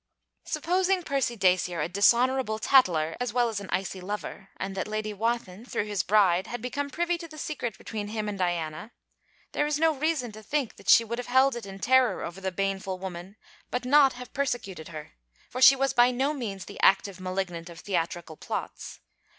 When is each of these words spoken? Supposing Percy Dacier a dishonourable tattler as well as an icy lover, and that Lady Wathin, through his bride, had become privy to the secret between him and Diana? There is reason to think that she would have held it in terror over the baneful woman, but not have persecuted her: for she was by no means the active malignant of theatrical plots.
Supposing 0.45 1.03
Percy 1.03 1.35
Dacier 1.37 1.79
a 1.79 1.87
dishonourable 1.87 2.57
tattler 2.57 3.15
as 3.19 3.33
well 3.33 3.49
as 3.49 3.59
an 3.59 3.69
icy 3.71 4.01
lover, 4.01 4.49
and 4.57 4.73
that 4.73 4.87
Lady 4.87 5.13
Wathin, 5.13 5.63
through 5.63 5.85
his 5.85 6.01
bride, 6.01 6.47
had 6.47 6.59
become 6.59 6.89
privy 6.89 7.19
to 7.19 7.27
the 7.27 7.37
secret 7.37 7.77
between 7.77 8.07
him 8.07 8.27
and 8.27 8.35
Diana? 8.35 8.93
There 9.51 9.67
is 9.67 9.79
reason 9.79 10.31
to 10.31 10.41
think 10.41 10.77
that 10.77 10.89
she 10.89 11.03
would 11.03 11.19
have 11.19 11.27
held 11.27 11.55
it 11.55 11.67
in 11.67 11.77
terror 11.77 12.23
over 12.23 12.41
the 12.41 12.51
baneful 12.51 12.97
woman, 12.97 13.35
but 13.69 13.85
not 13.85 14.13
have 14.13 14.33
persecuted 14.33 14.87
her: 14.87 15.11
for 15.51 15.61
she 15.61 15.75
was 15.75 15.93
by 15.93 16.09
no 16.09 16.33
means 16.33 16.65
the 16.65 16.79
active 16.79 17.19
malignant 17.19 17.69
of 17.69 17.81
theatrical 17.81 18.37
plots. 18.37 19.01